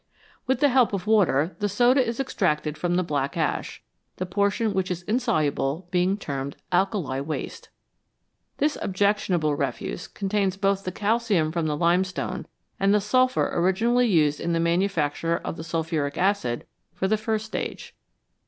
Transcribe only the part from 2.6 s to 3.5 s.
from the black